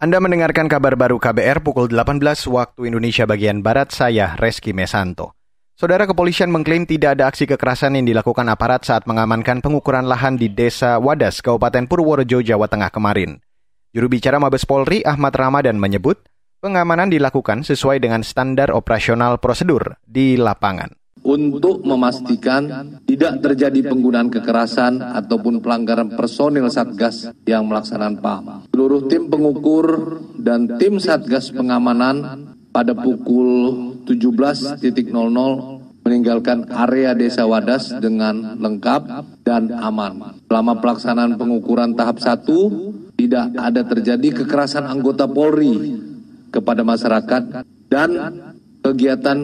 Anda 0.00 0.16
mendengarkan 0.16 0.64
kabar 0.64 0.96
baru 0.96 1.20
KBR 1.20 1.60
pukul 1.60 1.92
18 1.92 2.24
waktu 2.48 2.88
Indonesia 2.88 3.28
bagian 3.28 3.60
Barat, 3.60 3.92
saya 3.92 4.32
Reski 4.40 4.72
Mesanto. 4.72 5.36
Saudara 5.76 6.08
kepolisian 6.08 6.48
mengklaim 6.48 6.88
tidak 6.88 7.20
ada 7.20 7.28
aksi 7.28 7.44
kekerasan 7.44 8.00
yang 8.00 8.08
dilakukan 8.08 8.48
aparat 8.48 8.80
saat 8.88 9.04
mengamankan 9.04 9.60
pengukuran 9.60 10.08
lahan 10.08 10.40
di 10.40 10.48
Desa 10.48 10.96
Wadas, 10.96 11.44
Kabupaten 11.44 11.84
Purworejo, 11.84 12.40
Jawa 12.40 12.64
Tengah 12.64 12.88
kemarin. 12.88 13.44
Juru 13.92 14.08
bicara 14.08 14.40
Mabes 14.40 14.64
Polri 14.64 15.04
Ahmad 15.04 15.36
Ramadan 15.36 15.76
menyebut, 15.76 16.16
pengamanan 16.64 17.12
dilakukan 17.12 17.60
sesuai 17.60 18.00
dengan 18.00 18.24
standar 18.24 18.72
operasional 18.72 19.36
prosedur 19.36 20.00
di 20.08 20.40
lapangan 20.40 20.99
untuk 21.20 21.84
memastikan 21.84 22.96
tidak 23.04 23.44
terjadi 23.44 23.92
penggunaan 23.92 24.32
kekerasan 24.32 25.04
ataupun 25.04 25.60
pelanggaran 25.60 26.16
personil 26.16 26.68
Satgas 26.72 27.28
yang 27.44 27.68
melaksanakan 27.68 28.14
PAM. 28.20 28.44
Seluruh 28.72 29.04
tim 29.06 29.28
pengukur 29.28 30.18
dan 30.40 30.80
tim 30.80 30.96
Satgas 30.96 31.52
pengamanan 31.52 32.48
pada 32.72 32.96
pukul 32.96 33.92
17.00 34.08 34.80
meninggalkan 36.00 36.64
area 36.72 37.12
Desa 37.12 37.44
Wadas 37.44 37.92
dengan 38.00 38.56
lengkap 38.56 39.02
dan 39.44 39.68
aman. 39.68 40.40
Selama 40.48 40.80
pelaksanaan 40.80 41.36
pengukuran 41.36 41.92
tahap 41.92 42.16
1, 42.16 42.48
tidak 43.20 43.44
ada 43.52 43.82
terjadi 43.84 44.28
kekerasan 44.42 44.88
anggota 44.88 45.28
Polri 45.28 46.00
kepada 46.48 46.82
masyarakat 46.82 47.42
dan 47.92 48.10
kegiatan 48.80 49.38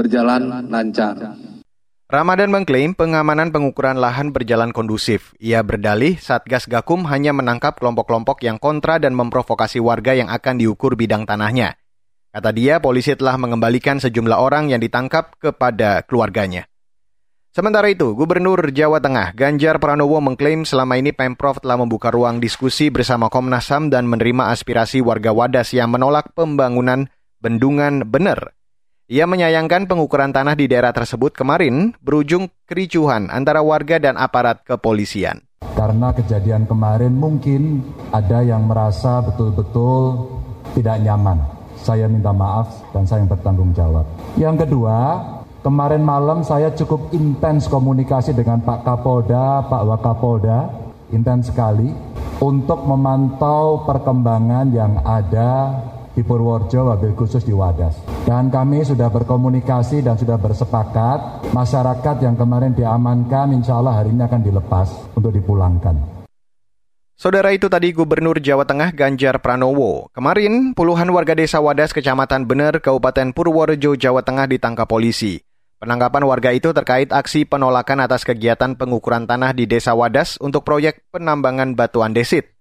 berjalan 0.00 0.64
lancar. 0.72 1.36
Ramadan 2.10 2.50
mengklaim 2.50 2.90
pengamanan 2.90 3.54
pengukuran 3.54 3.94
lahan 3.94 4.34
berjalan 4.34 4.74
kondusif. 4.74 5.30
Ia 5.38 5.62
berdalih 5.62 6.18
Satgas 6.18 6.66
Gakum 6.66 7.06
hanya 7.06 7.30
menangkap 7.30 7.78
kelompok-kelompok 7.78 8.42
yang 8.42 8.58
kontra 8.58 8.98
dan 8.98 9.14
memprovokasi 9.14 9.78
warga 9.78 10.18
yang 10.18 10.26
akan 10.26 10.58
diukur 10.58 10.98
bidang 10.98 11.22
tanahnya. 11.22 11.78
Kata 12.34 12.50
dia, 12.50 12.82
polisi 12.82 13.14
telah 13.14 13.38
mengembalikan 13.38 14.02
sejumlah 14.02 14.42
orang 14.42 14.74
yang 14.74 14.82
ditangkap 14.82 15.38
kepada 15.38 16.02
keluarganya. 16.02 16.66
Sementara 17.54 17.86
itu, 17.90 18.14
Gubernur 18.18 18.58
Jawa 18.74 18.98
Tengah 18.98 19.30
Ganjar 19.34 19.78
Pranowo 19.78 20.18
mengklaim 20.18 20.66
selama 20.66 20.98
ini 20.98 21.14
Pemprov 21.14 21.62
telah 21.62 21.78
membuka 21.78 22.10
ruang 22.10 22.42
diskusi 22.42 22.90
bersama 22.90 23.30
Komnas 23.30 23.70
HAM 23.70 23.90
dan 23.90 24.10
menerima 24.10 24.50
aspirasi 24.50 24.98
warga 24.98 25.30
Wadas 25.30 25.74
yang 25.74 25.94
menolak 25.94 26.34
pembangunan 26.34 27.06
bendungan 27.38 28.06
bener 28.06 28.54
ia 29.10 29.26
menyayangkan 29.26 29.90
pengukuran 29.90 30.30
tanah 30.30 30.54
di 30.54 30.70
daerah 30.70 30.94
tersebut 30.94 31.34
kemarin 31.34 31.98
berujung 31.98 32.46
kericuhan 32.62 33.26
antara 33.26 33.58
warga 33.58 33.98
dan 33.98 34.14
aparat 34.14 34.62
kepolisian. 34.62 35.42
Karena 35.74 36.14
kejadian 36.14 36.70
kemarin 36.70 37.18
mungkin 37.18 37.82
ada 38.14 38.38
yang 38.46 38.70
merasa 38.70 39.18
betul-betul 39.26 40.30
tidak 40.78 41.02
nyaman. 41.02 41.42
Saya 41.74 42.06
minta 42.06 42.30
maaf 42.30 42.70
dan 42.94 43.02
saya 43.02 43.26
yang 43.26 43.34
bertanggung 43.34 43.74
jawab. 43.74 44.06
Yang 44.38 44.62
kedua, 44.62 44.98
kemarin 45.66 46.06
malam 46.06 46.46
saya 46.46 46.70
cukup 46.70 47.10
intens 47.10 47.66
komunikasi 47.66 48.30
dengan 48.30 48.62
Pak 48.62 48.86
Kapolda, 48.86 49.66
Pak 49.66 49.82
Wakapolda, 49.90 50.70
intens 51.10 51.50
sekali 51.50 51.90
untuk 52.38 52.86
memantau 52.86 53.82
perkembangan 53.90 54.70
yang 54.70 55.02
ada 55.02 55.82
di 56.14 56.22
Purworejo, 56.26 56.90
wabil 56.90 57.14
khusus 57.14 57.46
di 57.46 57.54
Wadas. 57.54 57.98
Dan 58.26 58.50
kami 58.50 58.82
sudah 58.82 59.10
berkomunikasi 59.10 60.02
dan 60.02 60.18
sudah 60.18 60.36
bersepakat, 60.36 61.50
masyarakat 61.54 62.16
yang 62.22 62.34
kemarin 62.34 62.74
diamankan 62.74 63.54
insya 63.54 63.78
Allah 63.78 64.02
hari 64.02 64.14
ini 64.14 64.22
akan 64.24 64.40
dilepas 64.42 64.88
untuk 65.14 65.30
dipulangkan. 65.34 66.20
Saudara 67.20 67.52
itu 67.52 67.68
tadi 67.68 67.92
Gubernur 67.92 68.40
Jawa 68.40 68.64
Tengah 68.64 68.96
Ganjar 68.96 69.44
Pranowo. 69.44 70.08
Kemarin, 70.16 70.72
puluhan 70.72 71.12
warga 71.12 71.36
desa 71.36 71.60
Wadas, 71.60 71.92
Kecamatan 71.92 72.48
Bener, 72.48 72.80
Kabupaten 72.80 73.36
Purworejo, 73.36 73.92
Jawa 73.92 74.24
Tengah 74.24 74.48
ditangkap 74.48 74.88
polisi. 74.88 75.36
Penangkapan 75.80 76.28
warga 76.28 76.52
itu 76.52 76.76
terkait 76.76 77.08
aksi 77.08 77.48
penolakan 77.48 78.04
atas 78.04 78.20
kegiatan 78.24 78.76
pengukuran 78.76 79.24
tanah 79.24 79.56
di 79.56 79.64
Desa 79.64 79.96
Wadas 79.96 80.36
untuk 80.36 80.60
proyek 80.60 81.08
penambangan 81.08 81.72
batu 81.72 82.04
andesit. 82.04 82.59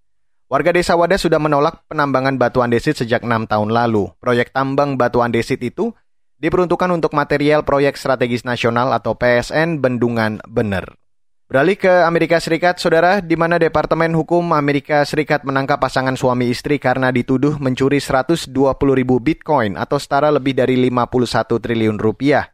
Warga 0.50 0.74
desa 0.74 0.98
Wadas 0.98 1.22
sudah 1.22 1.38
menolak 1.38 1.86
penambangan 1.86 2.42
batu 2.42 2.66
andesit 2.66 2.98
sejak 2.98 3.22
enam 3.22 3.46
tahun 3.46 3.70
lalu. 3.70 4.10
Proyek 4.18 4.50
tambang 4.50 4.98
batu 4.98 5.22
andesit 5.22 5.62
itu 5.62 5.94
diperuntukkan 6.42 6.90
untuk 6.90 7.14
material 7.14 7.62
proyek 7.62 7.94
strategis 7.94 8.42
nasional 8.42 8.90
atau 8.90 9.14
PSN 9.14 9.78
Bendungan 9.78 10.42
Bener. 10.50 10.98
Beralih 11.46 11.78
ke 11.78 12.02
Amerika 12.02 12.42
Serikat, 12.42 12.82
saudara, 12.82 13.22
di 13.22 13.38
mana 13.38 13.62
Departemen 13.62 14.10
Hukum 14.18 14.50
Amerika 14.58 15.06
Serikat 15.06 15.46
menangkap 15.46 15.78
pasangan 15.78 16.18
suami 16.18 16.50
istri 16.50 16.82
karena 16.82 17.14
dituduh 17.14 17.62
mencuri 17.62 18.02
120 18.02 18.50
ribu 18.74 19.22
bitcoin 19.22 19.78
atau 19.78 20.02
setara 20.02 20.34
lebih 20.34 20.58
dari 20.58 20.82
51 20.82 21.62
triliun 21.62 22.02
rupiah. 22.02 22.50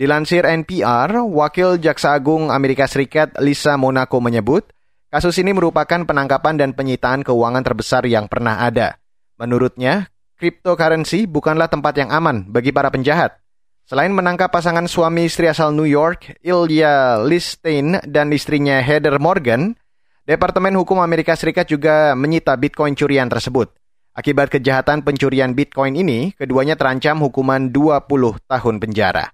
Dilansir 0.00 0.48
NPR, 0.48 1.20
Wakil 1.28 1.76
Jaksa 1.76 2.16
Agung 2.16 2.48
Amerika 2.48 2.88
Serikat 2.88 3.36
Lisa 3.36 3.76
Monaco 3.76 4.16
menyebut, 4.24 4.73
Kasus 5.14 5.38
ini 5.38 5.54
merupakan 5.54 6.02
penangkapan 6.02 6.58
dan 6.58 6.70
penyitaan 6.74 7.22
keuangan 7.22 7.62
terbesar 7.62 8.02
yang 8.02 8.26
pernah 8.26 8.66
ada. 8.66 8.98
Menurutnya, 9.38 10.10
cryptocurrency 10.34 11.30
bukanlah 11.30 11.70
tempat 11.70 11.94
yang 12.02 12.10
aman 12.10 12.50
bagi 12.50 12.74
para 12.74 12.90
penjahat. 12.90 13.38
Selain 13.86 14.10
menangkap 14.10 14.50
pasangan 14.50 14.90
suami 14.90 15.30
istri 15.30 15.46
asal 15.46 15.70
New 15.70 15.86
York, 15.86 16.42
Ilya 16.42 17.22
Listein 17.22 18.02
dan 18.02 18.34
istrinya 18.34 18.82
Heather 18.82 19.22
Morgan, 19.22 19.78
Departemen 20.26 20.74
Hukum 20.74 20.98
Amerika 20.98 21.38
Serikat 21.38 21.70
juga 21.70 22.18
menyita 22.18 22.58
Bitcoin 22.58 22.98
curian 22.98 23.30
tersebut. 23.30 23.70
Akibat 24.18 24.50
kejahatan 24.50 25.06
pencurian 25.06 25.54
Bitcoin 25.54 25.94
ini, 25.94 26.34
keduanya 26.34 26.74
terancam 26.74 27.22
hukuman 27.22 27.70
20 27.70 28.50
tahun 28.50 28.82
penjara. 28.82 29.30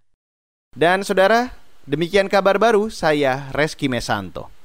Dan 0.76 1.08
saudara, 1.08 1.56
demikian 1.88 2.28
kabar 2.28 2.60
baru 2.60 2.92
saya 2.92 3.48
Reski 3.56 3.88
Mesanto. 3.88 4.59